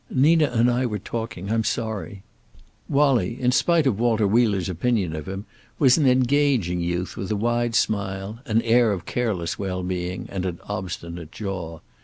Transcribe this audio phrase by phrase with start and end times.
[0.09, 1.51] "Nina and I were talking.
[1.51, 2.23] I'm sorry."
[2.89, 5.45] Wallie, in spite of Walter Wheeler's opinion of him,
[5.77, 10.43] was an engaging youth with a wide smile, an air of careless well being, and
[10.43, 11.81] an obstinate jaw.